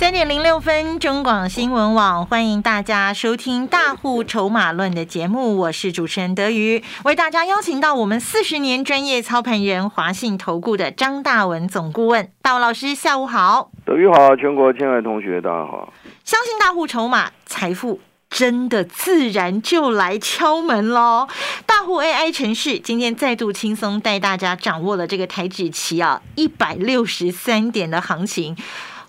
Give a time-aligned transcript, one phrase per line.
[0.00, 15.92] 三点零六分，中广新闻网欢迎大家收听《大户筹码论》的节目，我是主持人德瑜，为大家邀请到我们四十年专业操盘人华信投顾的张大文总顾问，大文老师下午好，德瑜好，全国亲爱同学大家好，
[16.24, 21.28] 相信大户筹码财富真的自然就来敲门喽！
[21.66, 28.56] 大户 AI 城市今天再度轻松带大家掌握了这个台指期啊一百六十三点的行情。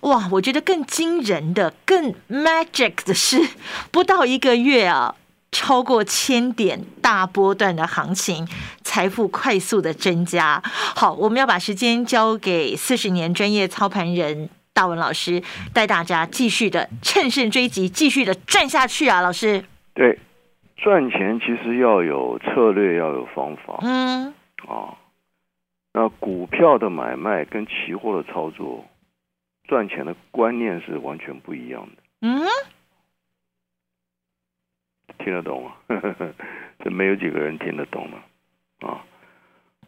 [0.02, 3.40] 哇，我觉得更惊人的、更 magic 的是，
[3.90, 5.14] 不到一个月啊，
[5.52, 8.48] 超过千点大波段的行情，
[8.82, 10.60] 财富快速的增加。
[10.64, 15.40] 好，我们要把时间交给四十年专业操盘人大文老师，
[15.72, 19.20] 带大家继续的乘胜追击，继续的赚下去啊！
[19.20, 19.64] 老师，
[19.94, 20.18] 对，
[20.76, 23.78] 赚钱其实要有策略，要有方法。
[23.82, 24.34] 嗯，
[24.66, 24.98] 啊，
[25.92, 28.84] 那股票的买卖跟期货的操作。
[29.72, 32.02] 赚钱的观念是完全不一样的。
[32.20, 32.44] 嗯，
[35.16, 35.72] 听得懂吗？
[36.84, 38.22] 这没有几个人听得懂了
[38.86, 39.02] 啊！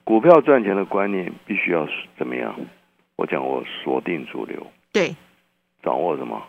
[0.04, 2.58] 股票赚钱的观念必须要怎么样？
[3.16, 5.14] 我讲我锁定主流，对，
[5.82, 6.42] 掌握什么？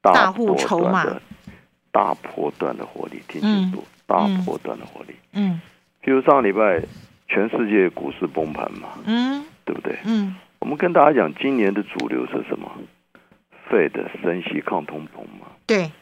[0.00, 1.04] 大户筹码，
[1.92, 5.14] 大波段的活力，听清楚，大波段的活力。
[5.32, 5.60] 嗯，
[6.02, 6.82] 譬如上礼拜
[7.28, 9.98] 全世界股市崩盘嘛，嗯，对不对？
[10.06, 10.34] 嗯。
[10.66, 12.68] 我们跟大家讲，今年的主流是什么？
[13.70, 15.46] 费的升息抗通膨嘛。
[15.64, 15.92] 对。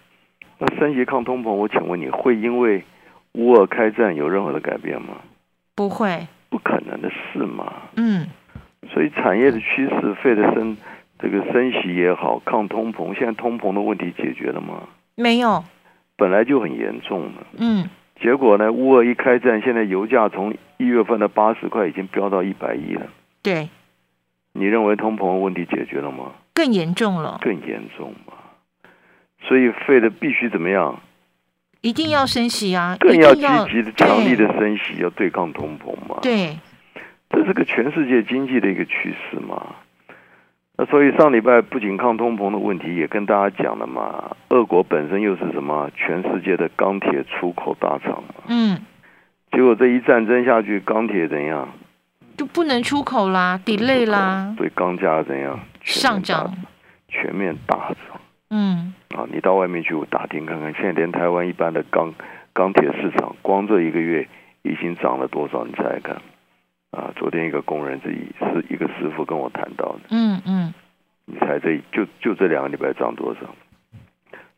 [0.56, 2.82] 那升息抗通膨，我请问你会因为
[3.32, 5.18] 乌尔开战有任何的改变吗？
[5.74, 6.26] 不会。
[6.48, 7.74] 不可能的事嘛。
[7.96, 8.26] 嗯。
[8.90, 10.74] 所以产业的趋势，费的升
[11.18, 14.88] 这个升息也好，抗通膨，现在通膨的问题解决了吗？
[15.14, 15.62] 没有。
[16.16, 17.46] 本来就很严重了。
[17.58, 17.90] 嗯。
[18.18, 18.72] 结果呢？
[18.72, 23.02] 乌尔一开战，现在油价从一月份的八十块已经飙到一百亿了。
[23.42, 23.68] 对。
[24.54, 26.32] 你认为通膨问题解决了吗？
[26.54, 27.38] 更严重了。
[27.42, 28.32] 更严重嘛？
[29.42, 30.98] 所以废的必须怎么样？
[31.82, 32.96] 一定要升息啊！
[32.98, 36.18] 更要积极的、强力的升息，要对抗通膨嘛？
[36.22, 36.56] 对，
[37.28, 39.74] 这是个全世界经济的一个趋势嘛。
[40.78, 44.34] 那所以上礼拜不仅抗通膨的问题，也跟大家讲了嘛。
[44.48, 45.90] 俄国本身又是什么？
[45.94, 48.34] 全世界的钢铁出口大厂嘛。
[48.48, 48.78] 嗯。
[49.52, 51.68] 结果这一战争下去，钢铁怎样？
[52.36, 56.52] 就不能出口啦，delay 啦，所以钢价怎样上涨，
[57.08, 58.20] 全面大涨。
[58.50, 62.12] 嗯，啊，你到外面去打听看看，现在连台湾一般的钢
[62.52, 64.28] 钢铁市场，光这一个月
[64.62, 65.64] 已经涨了多少？
[65.64, 66.16] 你猜猜看。
[66.90, 70.00] 啊，昨天一个工人自己是一个师傅跟我谈到的。
[70.10, 70.72] 嗯嗯，
[71.24, 73.40] 你猜这就就这两个礼拜涨多少？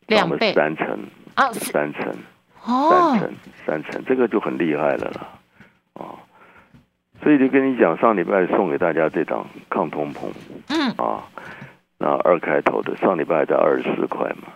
[0.05, 0.99] 两倍，三成
[1.33, 2.13] 啊，三成，
[2.63, 3.33] 哦，三成，
[3.65, 5.27] 三成，这个就很厉害了啦。
[5.93, 6.13] 啊。
[7.27, 10.31] 所以就跟你讲，上礼拜送给大家这档抗通膨，
[10.69, 10.91] 嗯。
[10.91, 11.27] 啊，
[11.97, 14.47] 那二开头的，上礼拜在二十四块嘛，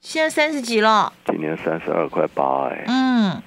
[0.00, 3.42] 现在三十几了，今年三十二块八哎，嗯，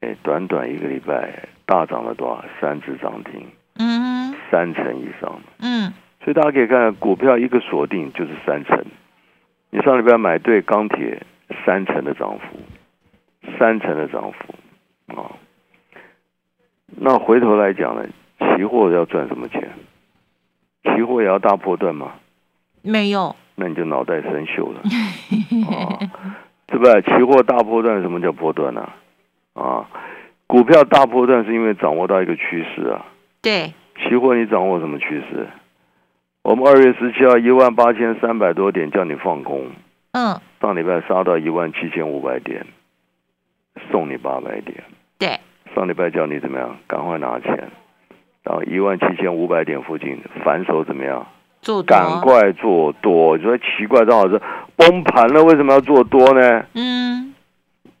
[0.00, 2.44] 哎，短短一个礼拜大涨了多少？
[2.60, 3.46] 三只涨停，
[3.78, 5.92] 嗯，三成以上，嗯，
[6.24, 8.84] 所以大家可以看股票一个锁定就是三成，
[9.70, 11.22] 你上礼拜买对钢铁
[11.64, 12.58] 三成的涨幅，
[13.60, 14.59] 三成的涨幅，啊。
[17.02, 18.06] 那回头来讲呢，
[18.38, 19.70] 期货要赚什么钱？
[20.84, 22.12] 期货也要大波段吗？
[22.82, 23.34] 没有。
[23.54, 24.80] 那你就脑袋生锈了。
[25.66, 25.98] 啊，
[26.68, 27.00] 对不对？
[27.02, 28.86] 期货大波段，什么叫波段呢？
[29.54, 29.88] 啊，
[30.46, 33.06] 股票大波段是因为掌握到一个趋势啊。
[33.40, 33.72] 对。
[33.96, 35.48] 期货你掌握什么趋势？
[36.42, 39.70] 我们二月十七号一万八千三百多点叫你放空。
[40.12, 40.38] 嗯。
[40.60, 42.66] 上礼拜杀到一万七千五百点，
[43.90, 44.84] 送你八百点。
[45.18, 45.38] 对。
[45.74, 46.76] 上礼拜叫你怎么样？
[46.86, 47.70] 赶快拿钱，
[48.42, 51.26] 然后一万七千五百点附近反手怎么样？
[51.62, 53.36] 做赶快做多。
[53.36, 54.40] 你说奇怪，张老师
[54.76, 56.64] 崩盘了，为什么要做多呢？
[56.74, 57.34] 嗯。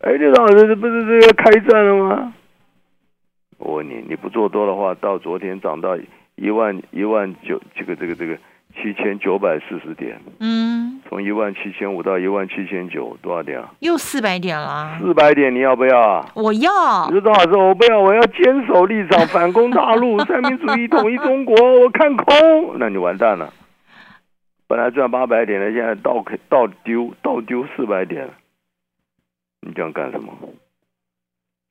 [0.00, 2.32] 哎，这张老师这不是这个开战了吗？
[3.58, 5.98] 我问你，你不做多的话，到昨天涨到
[6.36, 8.38] 一万一万九，这个这个这个
[8.74, 10.18] 七千九百四十点。
[10.40, 10.79] 嗯。
[11.10, 13.68] 从一万七千五到一万七千九，多少点啊？
[13.80, 14.96] 又四百点了。
[15.00, 16.30] 四百点，你要不要啊？
[16.36, 17.10] 我要。
[17.10, 23.52] 你说张老师，我不要，我要坚守立场， 反攻大陆，三民主义统一中国，我看空，那你完蛋了。
[24.68, 28.30] 本来赚八百点的，现在倒倒丢倒丢四百点，
[29.62, 30.32] 你这样干什么？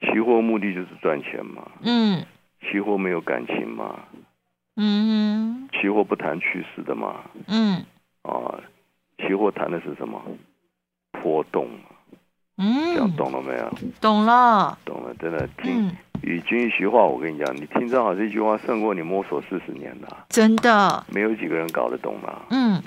[0.01, 1.65] 期货目的就是赚钱嘛。
[1.81, 2.25] 嗯。
[2.69, 4.00] 期货没有感情嘛，
[4.75, 7.85] 嗯期货不谈趋势的嘛，嗯
[8.24, 8.59] 啊，
[9.29, 10.19] 期货谈的是什么？
[11.21, 11.79] 波动嘛，
[12.57, 13.71] 这样嗯，懂了没有？
[14.01, 15.91] 懂了，懂了，真的听嗯，
[16.23, 22.33] 与君一席话，我跟你讲，你听正好这句话胜过你摸索四十年的，真的，没有几个人搞得懂的。
[22.49, 22.81] 嗯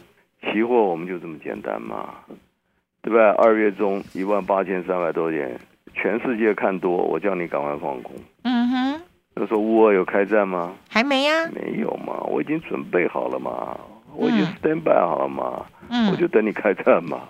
[0.51, 2.15] 期货我们就这么简单嘛，
[3.03, 3.23] 对不对？
[3.23, 5.57] 二月中一万八千三百多点，
[5.95, 8.13] 全世界看多，我叫你赶快放空。
[8.43, 9.01] 嗯哼，
[9.37, 10.73] 那时候乌俄有开战吗？
[10.91, 13.79] 还没呀，没有嘛，我已经准备好了嘛，
[14.17, 17.21] 我已经嗯 stand by 好了嘛，嗯我就等你开战嘛。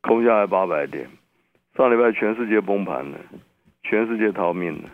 [0.00, 1.06] 空下来八百点，
[1.76, 3.18] 上礼拜全世界崩盘了，
[3.84, 4.88] 全世界逃命了，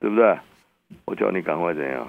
[0.00, 0.36] 对不对？
[1.04, 2.08] 我叫你赶快怎样？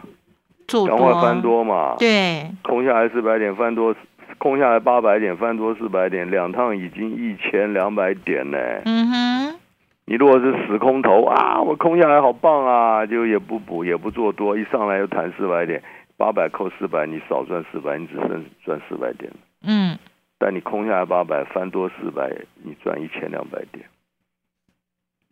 [0.88, 1.96] 赶快翻，多嘛。
[2.00, 3.96] 对，空下来四百点，翻多，
[4.38, 8.58] 空下来八百点，翻多四百点，两趟已经一千两百点呢。
[8.86, 9.60] 嗯哼，
[10.06, 15.84] 你如果是死空头啊，我空下来好棒啊，就也不补也不做多，一上来又弹四百点，
[16.18, 19.32] 八百扣四百，你少赚四百，你只剩赚四百点。
[19.64, 19.96] 嗯
[20.44, 23.86] 但你空下来八百，翻多四百，你赚一千两百点。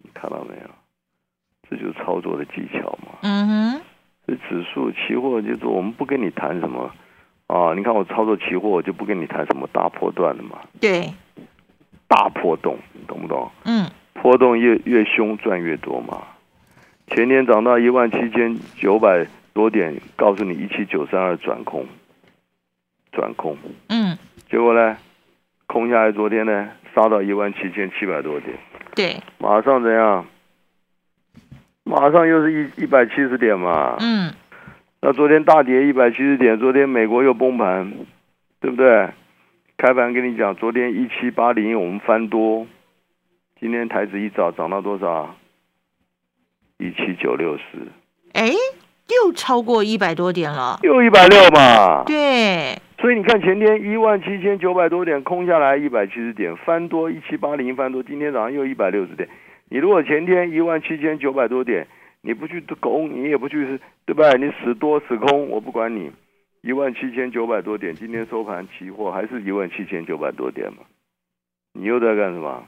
[0.04, 0.70] 你看到没有？
[1.68, 3.18] 这就是操作的技巧嘛。
[3.24, 3.82] 嗯哼，
[4.28, 6.94] 这指数期货就是我们不跟你谈什么
[7.48, 11.12] 啊，你看我操作期货，我就不跟你谈什么大波段的嘛，对，
[12.08, 12.78] 大波动，
[13.08, 13.50] 懂不懂？
[13.66, 16.22] 嗯波动越越凶，赚越多嘛。
[17.08, 21.88] 前天涨到一万七千九百多点，告诉你一七九三二转空，
[23.12, 23.58] 转空，
[23.88, 24.16] 嗯，
[24.50, 24.98] 结果呢，
[25.68, 28.58] 空下来，昨天呢杀到一万七千七百多点，
[28.96, 30.26] 对，马上怎样？
[31.84, 33.96] 马上又是一一百七十点嘛。
[34.00, 34.34] 嗯
[35.02, 37.94] 那昨天大跌一百七十点，昨天美国又崩盘，
[38.60, 39.08] 对不对？
[39.78, 42.68] 开盘跟你讲，昨天一七八零我们翻多，
[43.62, 45.36] 今天台子一早涨到多少？
[46.80, 47.88] 一七九六四，
[48.34, 52.04] 哎，又超过一百多点了，又一百六嘛。
[52.06, 59.30] 对，所以你看前天一万七千九百多点空下来一百七十点，翻多一七八零翻多，今天早上又一百六十点。
[59.70, 61.88] 你如果前天一万七千九百多点，
[62.22, 64.34] 你不去拱，你也不去，对吧？
[64.34, 66.12] 你死多死空，我不管你。
[66.62, 70.80] 一万七千九百多点，今天收盘期货还是一万七千九百多点嘛？
[71.72, 72.68] 你又在干什么？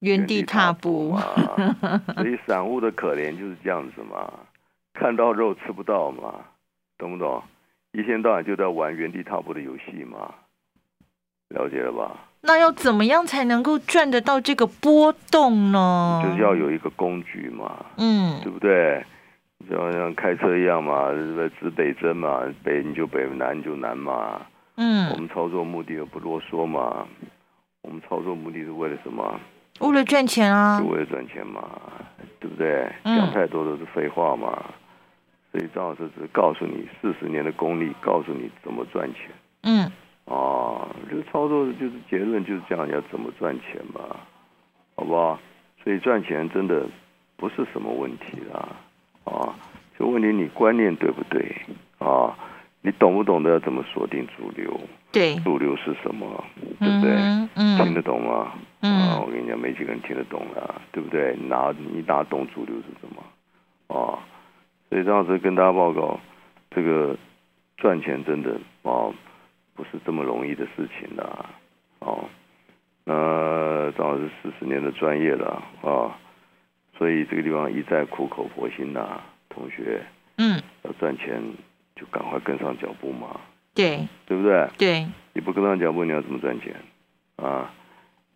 [0.00, 1.22] 原地踏步，嘛。
[2.16, 4.30] 所以散户的可怜就是这样子嘛，
[4.92, 6.44] 看到肉吃不到嘛，
[6.98, 7.42] 懂不懂？
[7.92, 10.32] 一天到晚就在玩原地踏步的游戏嘛，
[11.48, 12.16] 了解了吧？
[12.42, 16.22] 那要怎么样才能够赚得到这个波动呢？
[16.24, 19.04] 就是要有一个工具嘛，嗯对不对？
[19.68, 21.10] 就好像开车一样嘛？
[21.60, 24.40] 指北针嘛，北你就北，南你就南嘛。
[24.76, 27.06] 嗯我嗯，们操作目的又不啰嗦嘛，
[27.82, 29.38] 我们操作目的是为了什么？
[29.80, 31.62] 为了赚钱啊是，为了赚钱嘛，
[32.38, 32.90] 对不对？
[33.02, 34.64] 嗯讲太多都是废话嘛。
[35.52, 39.30] 所以张老师只是告诉你四十年的功力，告诉你怎么赚钱
[39.62, 39.82] 嗯
[40.26, 40.86] 啊。
[41.10, 44.16] 这个操作就是结论就是这样，要怎么赚钱嘛，
[44.94, 45.38] 好不好？
[45.82, 46.86] 所以赚钱真的
[47.36, 48.68] 不是什么问题啦，
[49.24, 49.54] 啊，
[49.98, 51.54] 就问题你观念对不对
[51.98, 52.36] 啊？
[52.82, 54.80] 你懂不懂得怎么锁定主流？
[55.12, 56.42] 对，主流是什么？
[56.78, 57.12] 对不对？
[57.56, 58.32] 嗯听得嗯懂吗？
[58.32, 61.36] 啊，嗯我跟你讲，没几个人听得懂了，对不对？
[61.38, 63.94] 你哪你哪懂主流是什么？
[63.94, 64.18] 啊，
[64.90, 66.18] 所以张老师跟大家报告，
[66.70, 67.16] 这个
[67.76, 68.50] 赚钱真的
[68.82, 69.08] 啊
[69.74, 71.46] 不是这么容易的事情啦。
[72.00, 72.24] 哦，
[73.04, 76.18] 那张老师四十年的专业了啊，
[76.98, 80.02] 所以这个地方一再苦口婆心呐，同学。
[80.38, 81.40] 嗯，要赚钱
[81.94, 83.38] 就赶快跟上脚步嘛，
[83.74, 84.08] 对。
[84.26, 84.68] 对不对？
[84.78, 86.74] 对，你不跟上脚步，你要怎么赚钱？
[87.36, 87.70] 啊？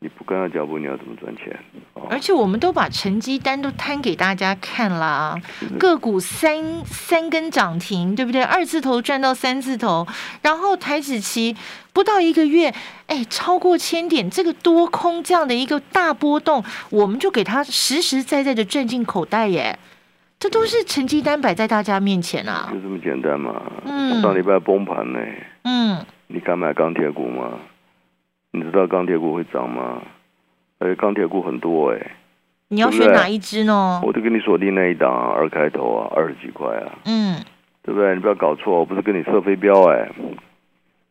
[0.04, 1.50] 你不跟上脚步，你要怎么赚钱？
[1.94, 5.34] 啊而且我们都把成绩单都摊给大家看啦，
[5.78, 8.42] 个股三三根涨停，对不对？
[8.42, 10.06] 二字头赚到三字头，
[10.42, 11.56] 然后台子期
[11.94, 12.74] 不到一个月，
[13.06, 19.78] 哎，超过千点，这个多空这样的一个大波动，我们就给他实实在在的赚进口袋耶。
[20.38, 22.78] 这都是成绩单摆在大家面前啊就。
[22.78, 23.62] 这么简单嘛。
[23.86, 25.18] 嗯上礼拜崩盘呢，
[25.62, 27.52] 嗯，你敢买钢铁股吗？
[28.54, 30.00] 你知道钢铁股会涨吗？
[30.78, 32.16] 而且钢铁股很多哎、
[32.68, 34.00] 你要选哪一支呢？
[34.04, 37.36] 我就跟你锁定那一档啊，二开头啊，二十几块啊，嗯，
[37.82, 38.14] 对不对？
[38.14, 40.08] 你不要搞错，我不是跟你射飞镖哎、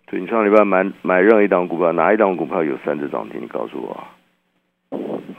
[0.10, 3.42] 所以你上礼拜买买任何一档股票，哪一档股票有三只涨停？
[3.42, 4.04] 你告诉我啊，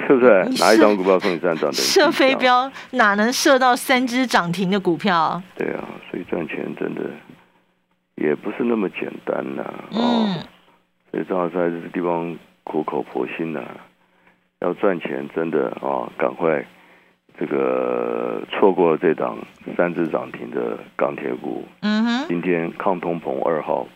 [0.08, 0.42] 对不对？
[0.60, 1.80] 哪一档股票送你三涨停？
[1.84, 5.40] 射飞镖哪能射到三只涨停的股票？
[5.56, 7.02] 对啊，所以赚钱真的
[8.16, 10.44] 也不是那么简单呐、哦，嗯
[11.14, 13.62] 所以张老师在这个地方苦口婆心呢、
[14.60, 16.64] 要赚钱真的啊、赶快
[17.38, 19.38] 这个错过了这档
[19.76, 23.86] 三只涨停的钢铁股，嗯哼，今天抗通膨二号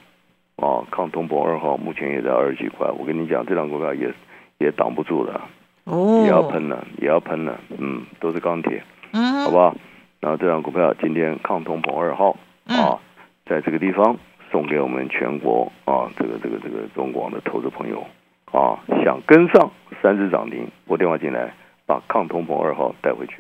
[0.58, 2.88] 啊，抗通膨二号目前也在二十几块。
[2.96, 4.14] 我跟你讲，这档股票也
[4.58, 5.40] 也挡不住了，
[5.86, 7.58] 哦，也要喷了，也要喷了。
[7.78, 9.74] 嗯，都是钢铁，嗯，好不好？
[10.20, 12.36] 然后这档股票今天抗通膨二号
[12.68, 13.00] 啊，
[13.44, 14.16] 在这个地方
[14.50, 18.04] 送给我们全国啊，这个这个这个中广的投资朋友
[18.52, 19.70] 啊，想跟上
[20.02, 21.52] 三只涨停，拨电话进来，
[21.86, 23.36] 把抗通膨二号带回去。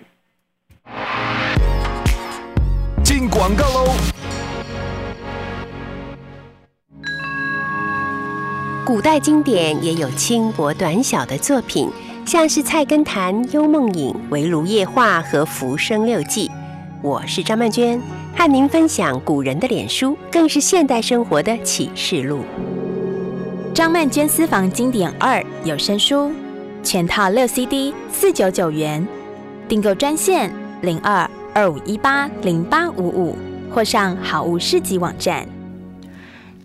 [3.02, 3.92] 进广告喽！
[8.86, 11.90] 古代经典也有轻薄短小的作品，
[12.26, 16.48] 像是《菜根谭》《幽梦影》《围炉夜话》和《浮生六记》。
[17.00, 18.00] 我是张曼娟，
[18.36, 22.44] 和您分享古人的脸书，更是现代生活的启示录。
[23.72, 26.32] 张曼娟私房经典二有声书，
[26.82, 29.06] 全套六 CD，四九九元。
[29.68, 30.52] 订购专线
[30.82, 33.38] 零二二五一八零八五五，
[33.72, 35.46] 或上好物市集网站。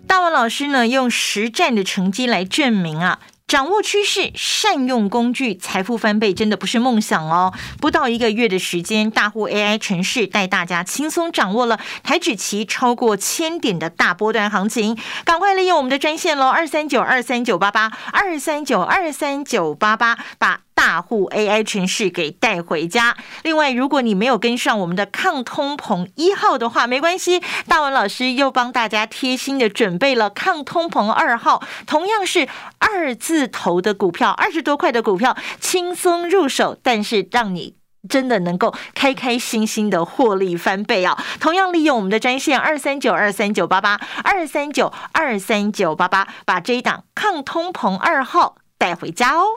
[0.08, 7.52] 大文老师呢，用实战的成绩来证明啊，掌握趋势、善用工具，财富翻倍真的不是梦想哦。
[7.78, 14.98] 不到一个月的时间，大户 AI 城市带大家轻松掌握了台指期超过千点的大波段行情。
[15.24, 23.16] 赶快利用我们的专线喽，二三九二三九八八二三九二三九八八，把大户 AI 城市给带回家。
[23.42, 32.46] 另外，如果你没有跟上我们的抗通膨一号的话，没关系，大文老师又帮大家贴心的准备了抗通膨二号，同样是
[32.80, 37.76] 二字头的股票，二十多块的股票，轻松入手，但是让你。
[38.06, 41.18] 真的能够开开心心的获利翻倍啊！
[41.40, 49.56] 同样利用我们的专线二三九二三九八八二三九二三九八八，把这一档抗通膨二号带回家哦。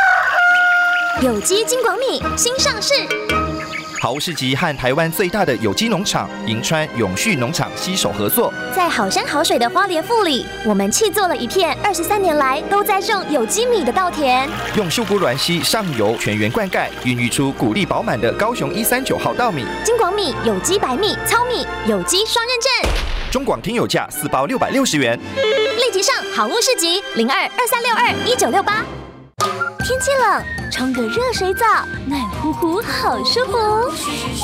[1.19, 2.93] 有机金广米新上市，
[3.99, 19.63] 好物市集和台湾最大的有机农场银川永续农场携手合作，在好山好水的花莲富里，我们砌做了一片二十三年来都在种有机米的稻田，用树菇卵溪上游全员灌溉，孕育出谷粒饱满的高雄一三九号稻米。
[19.83, 22.91] 金广米有机白米、糙米，有机双认证。
[23.31, 25.19] 中广听友价四包六百六十元，
[25.77, 28.83] 立即上好物市集零二二三六二一九六八。
[29.91, 31.65] 天气冷，冲个热水澡，
[32.07, 33.91] 暖乎乎，好舒服。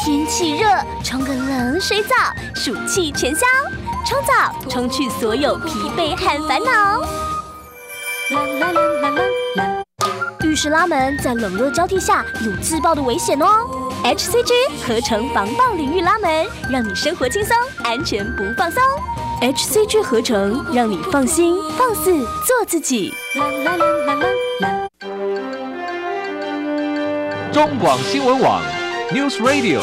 [0.04, 0.68] 天气热，
[1.06, 2.10] 冲个冷水澡，
[2.54, 3.48] 暑气全消。
[4.06, 7.00] 冲澡，冲去所有疲惫和烦恼。
[8.30, 9.22] 啦啦啦啦啦
[9.56, 9.84] 啦！
[10.44, 13.70] 浴室拉门在冷热交替下有自爆的危险哦。
[14.04, 14.52] HCG
[14.86, 18.84] 合成防爆淋浴拉门，让你生活轻松，安全不放松。
[19.40, 22.12] HCG 合成，让你放心放肆
[22.46, 23.14] 做自己。
[23.36, 24.28] 啦啦啦啦啦
[24.60, 24.88] 啦！
[27.58, 28.62] 中广新闻网
[29.10, 29.82] ，News Radio。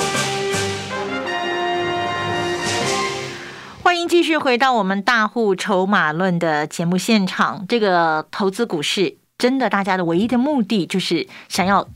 [3.82, 7.66] 欢迎继续回到我们大户筹码论的节目现场。
[7.68, 11.88] 这个投资股市，真的大家的唯一的目的就是想要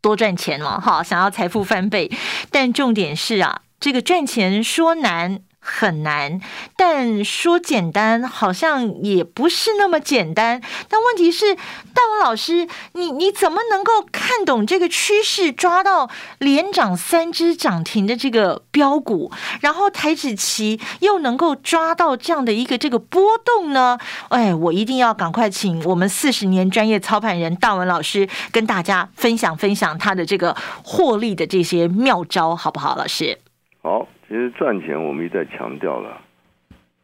[0.00, 2.08] 多赚钱嘛，哈，想要财富翻倍。
[2.52, 5.40] 但重点是啊，这个赚钱说难。
[5.66, 6.38] 很难，
[6.76, 10.60] 但说简单好像也不是那么简单。
[10.90, 23.98] 但问题是，大文老师，你你怎么能够看懂这个趋势，抓到连涨三只涨停的这个标股，然后台指期又能够抓到这样的一个这个波动呢？
[24.28, 30.54] 哎，我一定要赶快请我们四十年专业操盘人大文老师跟大家分享分享他的这个
[30.84, 32.94] 获利的这些妙招，好不好？
[32.96, 33.38] 老师，
[33.82, 34.06] 好。
[34.34, 36.20] 其实赚钱，我们一再强调了，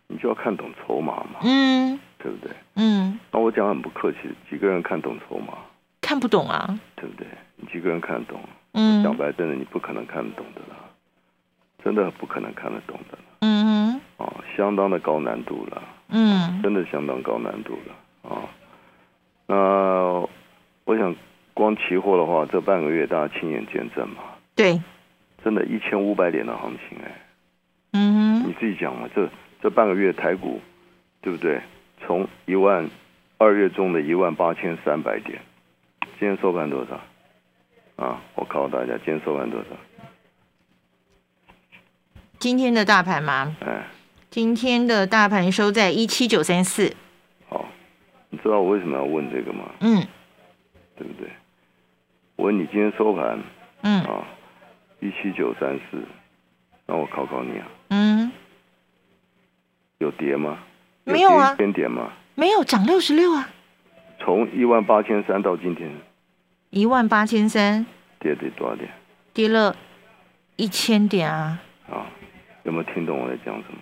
[0.09, 2.51] 你就要看懂筹码嘛，嗯，对不对？
[2.75, 4.19] 嗯，那我讲很不客气，
[4.51, 5.55] 几个人看懂筹码？
[6.01, 7.25] 看不懂啊，对不对？
[7.55, 8.41] 你几个人看得懂？
[8.73, 10.75] 嗯，讲白真的，你不可能看得懂的啦，
[11.85, 13.19] 真的不可能看得懂的。
[13.43, 18.43] 嗯哼，哦，相当的高难度了，嗯，真的相当高难度了啊。
[19.47, 19.57] 那
[20.85, 21.15] 我想，
[21.55, 24.17] 光期货的话，这半个月大家亲眼见证嘛，
[24.57, 24.81] 对。
[25.45, 27.13] 真的，一千五百点的行情哎，
[27.93, 29.29] 嗯你自己讲嘛，这
[29.63, 30.61] 这半个月台股，
[31.21, 31.61] 对不对？
[32.07, 32.89] 从一万
[33.39, 35.41] 二月中的一万八千三百点，
[36.19, 37.01] 今天收盘多少？
[38.05, 39.67] 啊，我考大家，今天收盘多少？
[42.39, 43.55] 今天的大盘吗？
[43.61, 43.85] 哎，
[44.31, 46.95] 今天的大盘收在一七九三四。
[47.49, 47.67] 好，
[48.31, 49.71] 你知道我为什么要问这个吗？
[49.81, 50.07] 嗯
[50.97, 51.31] 对不对？
[52.37, 53.39] 我问你今天收盘
[53.83, 54.27] 嗯啊，
[55.01, 56.03] 一七九三四，
[56.87, 58.31] 那我考考你啊，嗯，
[59.99, 60.59] 有跌吗？
[61.05, 62.13] 没有啊跌一千点吗？
[62.35, 63.49] 没有涨六十六啊，
[64.19, 65.91] 从一万八千三到今天
[66.71, 67.85] 一万八千三，
[68.19, 68.89] 跌得多少点
[69.33, 69.75] 跌了
[70.57, 71.61] 一千点啊。
[71.89, 72.07] 啊？
[72.65, 73.79] 有没有听懂我在讲什么？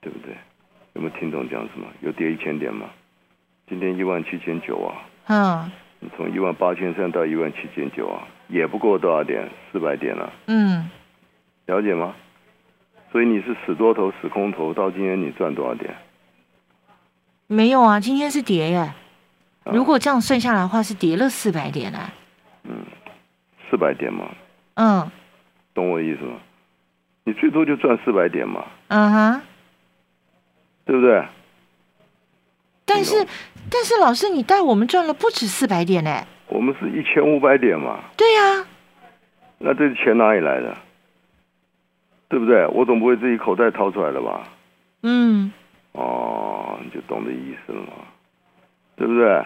[0.00, 0.34] 对不对？
[0.94, 1.86] 有没有听懂讲什么？
[2.00, 2.90] 有跌一千点吗？
[3.68, 5.70] 今天一万七千九啊，嗯
[6.00, 9.50] 你从一万八千三到一万七千九啊，也不过多少点？
[9.72, 10.88] 四百点啊，嗯，
[11.66, 12.14] 了解吗？
[13.10, 15.94] 所以你是死多头、死空头，到今天你赚多少点？
[17.46, 18.76] 没有啊，今天是跌耶。
[18.76, 18.96] 啊
[19.66, 22.12] 如果这样算下来的话，是跌了四百点啊。
[23.70, 24.28] 四百点嘛，
[24.74, 25.10] 嗯
[25.72, 26.36] 懂我意思吗？
[27.24, 29.42] 你最多就赚四百点嘛，嗯哼，
[30.84, 31.26] 对不对？
[32.84, 33.26] 但是
[33.70, 36.26] 但是老师，你带我们赚了不止四百点呢。
[36.48, 38.66] 我们是一千五百点嘛，对呀、
[39.58, 40.76] 那这钱哪里来的？
[42.28, 42.66] 对不对？
[42.68, 44.48] 我总不会自己口袋掏出来的吧？
[45.02, 45.52] 嗯
[45.92, 47.92] 哦，你就懂这意思了嘛，
[48.96, 49.44] 对不对？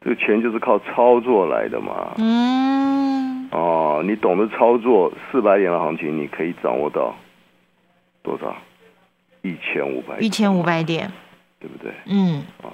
[0.00, 2.12] 这个钱就是靠操作来的嘛。
[2.18, 7.14] 嗯，哦，你懂得操作，四百点的行情，你可以掌握到
[8.22, 8.54] 多少？
[9.42, 11.10] 一千五百，一千五，百点，
[11.58, 11.92] 对不对？
[12.06, 12.68] 嗯，啊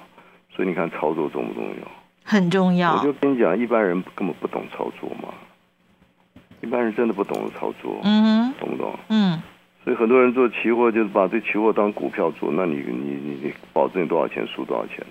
[0.53, 1.91] 所以你看操作重不重要？
[2.25, 3.13] 很重要我就。
[3.13, 5.29] 跟你讲，一般人根本不懂操作嘛，
[6.61, 8.01] 一般人真的不懂得操作，
[8.59, 8.93] 懂不懂？
[9.09, 9.41] 嗯
[9.83, 15.05] 所以很多人做期货就是把这期货当股票做，那你你你你保证多少钱输多少钱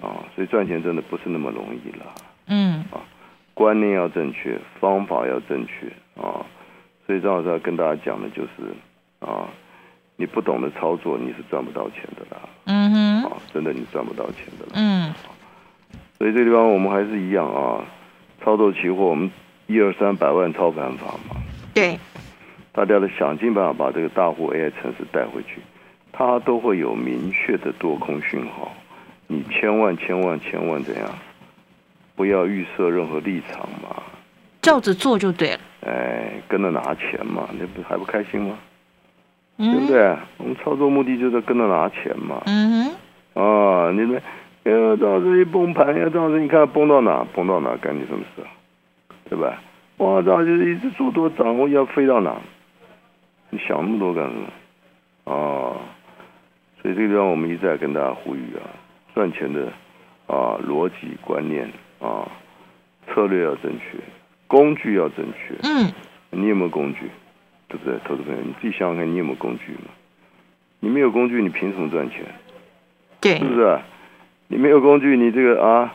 [0.00, 0.22] 啊？
[0.36, 2.06] 所以赚钱真的不是那么容易了。
[2.46, 3.02] 嗯啊
[3.54, 5.88] 观念要正确，方法要正确
[6.22, 6.46] 啊。
[7.06, 8.72] 所以张老师要跟大家讲的就是
[9.18, 9.48] 啊，
[10.14, 13.09] 你不懂得操作，你是赚不到钱的啦嗯哼，啊，
[13.52, 14.72] 真的你赚不到钱的了。
[14.74, 15.12] 嗯
[16.18, 17.82] 所以这地方我们还是一样啊，
[18.44, 19.30] 操作期货我们
[19.66, 21.40] 一二三百万操盘法嘛，
[21.72, 21.98] 对，
[22.72, 25.62] 大家的想尽办法把这个大户 AI 城市带回去，
[26.12, 28.70] 它都会有明确的多空讯号，
[29.28, 31.08] 你千万千万千万怎样，
[32.14, 34.02] 不要预设任何立场嘛，
[34.60, 35.60] 照着做就对了。
[35.86, 38.58] 哎，跟着拿钱嘛，那不还不开心吗？
[39.56, 39.86] 嗯，对不？
[39.86, 40.16] 对？
[40.36, 42.94] 我们操作目的就是跟着拿钱嘛，嗯哼，
[43.34, 44.22] 啊，你们，
[44.64, 48.48] 呃，这样子一崩盘，要这样子，你看崩到哪，崩到哪，干你什么事啊？
[49.28, 49.62] 对吧？
[49.98, 52.36] 哇，这样就是一直做多涨，我要飞到哪？
[53.50, 54.46] 你想那么多干什么？
[55.32, 55.76] 啊，
[56.80, 58.64] 所以这个地方我们一再跟大家呼吁啊，
[59.14, 59.66] 赚钱的
[60.26, 62.28] 啊逻辑观念啊，
[63.06, 63.98] 策略要正确，
[64.46, 65.54] 工具要正确。
[65.62, 65.92] 嗯
[66.32, 67.10] 你有没有工具？
[67.66, 68.40] 对不对，投资朋友？
[68.40, 69.90] 你自己想想看，你有没有工具嘛？
[70.78, 72.24] 你没有工具，你凭什么赚钱？
[73.20, 73.82] 对是，不是、啊？
[74.48, 75.94] 你没有工具，你这个啊，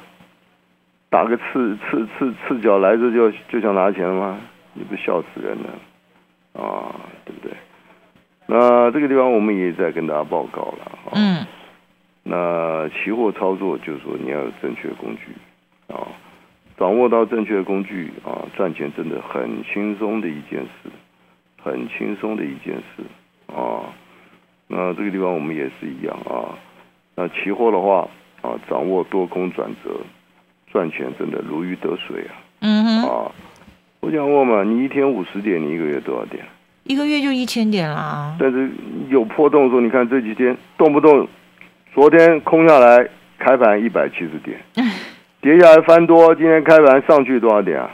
[1.09, 4.37] 打个赤赤赤赤脚来着就就想拿钱了吗？
[4.73, 7.51] 你不笑死人了啊，对不对？
[8.45, 11.11] 那这个地方我们也在跟大家报告了啊。
[11.13, 11.45] 嗯
[12.27, 15.27] 那期货操作就是说你要有正确的工具
[15.93, 16.07] 啊，
[16.77, 20.89] 掌握到正确的工具啊，赚钱真的很轻松的一件事，
[21.61, 23.03] 很轻松的一件事
[23.53, 23.93] 啊。
[24.67, 26.57] 那这个地方我们也是一样啊。
[27.15, 28.07] 那期货的话
[28.41, 29.91] 啊，掌握多空转折，
[30.71, 33.31] 赚钱真的如鱼得水啊嗯哼，啊！
[34.01, 36.43] 我想问嘛，你一天五十点，你一个月多少点？
[36.83, 38.35] 一个月就一千点啦。
[38.39, 38.69] 但是
[39.09, 41.27] 有波动的时候，你看这几天动不动，
[41.93, 43.07] 昨天空下来
[43.39, 44.59] 开盘一百七十点，
[45.41, 47.89] 跌下来翻多，今天开盘上去多少点啊？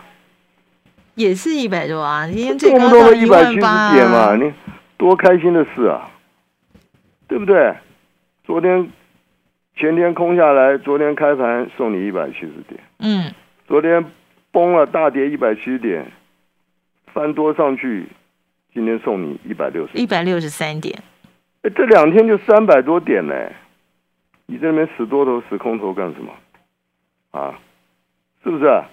[1.15, 4.51] 也是一百多啊，今天最动高到不动都一百七十点嘛，你
[4.97, 6.09] 多开心的事啊，
[7.27, 7.73] 对不对？
[8.45, 8.89] 昨天、
[9.75, 13.33] 前天空下来，昨天开盘送你一百七十点，嗯
[13.67, 14.05] 昨天
[14.51, 16.11] 崩了大跌一百七十点，
[17.13, 18.07] 翻多上去，
[18.73, 21.01] 今天送你一百六十一百六十三点。
[21.63, 23.53] 哎，这两天就三百多点嘞，
[24.45, 26.33] 你在那边死多头死空头干什么？
[27.31, 27.59] 啊，
[28.43, 28.89] 是不是、啊？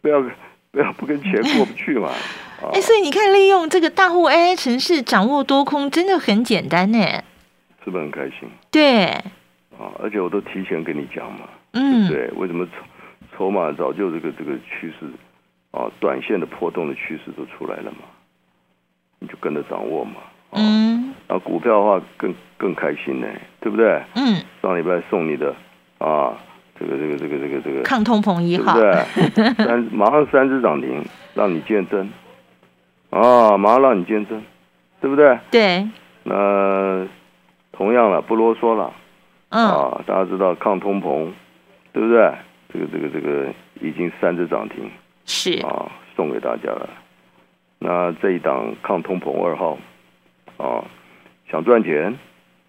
[0.00, 0.22] 不要
[0.70, 2.08] 不要不跟钱过不去嘛？
[2.62, 6.98] 啊哎、，所以你看，利用这个大户 AI 城市掌握多空，真的很简单呢。
[7.84, 9.12] 是不是很开心对，
[9.78, 9.92] 啊？
[10.02, 11.40] 而且我都提前跟你讲嘛，
[11.72, 12.72] 嗯，对，为什么筹
[13.36, 15.06] 筹码早就这个这个趋势
[15.70, 17.98] 啊，短线的波动的趋势都出来了嘛，
[19.18, 20.14] 你就跟着掌握嘛。
[20.50, 23.26] 啊，嗯然后股票的话更更开心呢，
[23.60, 24.00] 对不对？
[24.14, 25.54] 嗯上礼拜送你的
[25.98, 26.36] 啊
[26.78, 28.94] 这个这个这个这个这个，抗通膨一对不号，对？
[29.66, 32.08] 三马上三只涨停，让你见证
[33.10, 34.40] 啊，马上让你见证，
[35.00, 35.38] 对不对？
[35.50, 35.88] 对，
[36.22, 37.06] 那
[37.72, 38.92] 同样了，不啰嗦了
[39.50, 41.30] 嗯，啊，大家知道抗通膨，
[41.92, 42.32] 对不对？
[42.72, 43.46] 这个这个这个
[43.80, 44.90] 已经三只涨停
[45.24, 46.88] 是，啊，送给大家了。
[47.78, 49.78] 那这一档抗通膨二号
[50.56, 50.84] 啊，
[51.50, 52.12] 想赚钱，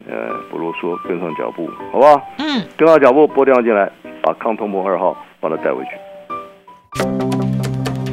[0.07, 2.21] 呃，不啰嗦，跟上脚步，好不好？
[2.37, 5.91] 嗯，跟上脚步，拨电话进来，把抗通膨二号把它带回去。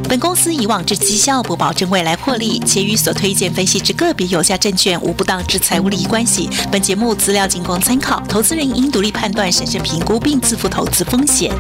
[0.09, 6.49] 本公司以往之绩效不保证未来获利，且与所推荐分析之个别有价证券无不当之财务利益关系。
[6.71, 11.53] 本节目资料仅供参考，投资人应独立判断、审慎评估并自负投资风险。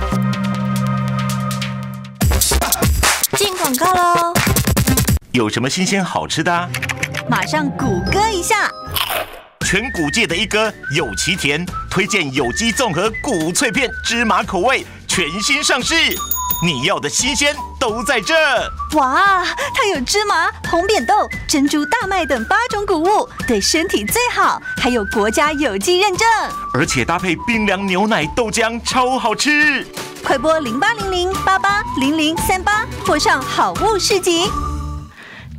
[3.36, 4.32] 进广告喽，
[5.32, 6.68] 有什么新鲜好吃的啊？
[7.28, 8.70] 马上谷歌一下。
[9.66, 15.94] 全谷界的一哥有其田，推荐有机综合谷脆片芝麻口味，全新上市。
[16.62, 18.34] 你要的新鲜都在这。
[18.96, 26.26] 哇，它有芝麻、红扁豆、珍珠大麦等八种谷物，对身体最好，还有国家有机认证。
[26.72, 29.86] 而且搭配冰凉牛奶豆浆，超好吃。
[30.22, 34.50] 快拨零八零零八八零零三八，或上好物市集。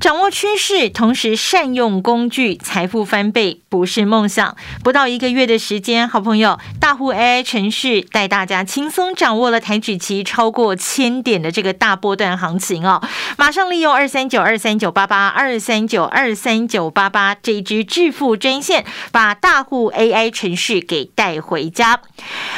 [0.06, 4.56] 掌握趋势，同时善用工具，财富翻倍不是梦想。
[4.84, 13.02] 不到一个月的时间，好朋友大户 AI 程序带大家轻松掌握了台指期超过千点的这个大波段行情哦。
[13.36, 22.00] 马上利用二三九二三九八八二三九二三九八八这一支致富专线，把大户 AI 程序给带回家。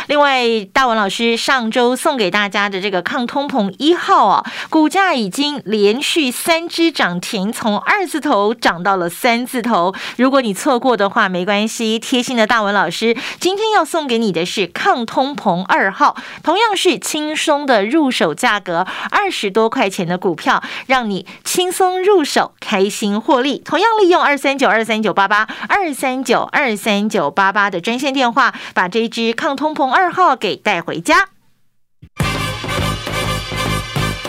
[0.08, 9.94] 另外，大文老师上周送给大家的这个抗通膨一号啊，股价已经连续三只涨停，从二字头涨到了三字头。
[10.18, 23.60] 如果你错过的话，没关系，贴心的大文老师今天要送给你的是抗通膨二号，同样是轻松的入手价格，二十多块钱的股票，让你轻松入手，开心获利。
[23.60, 31.37] 同样利用二三九二三九八八二三九二三九八八的专线电话，把这支抗通膨二号给带回家。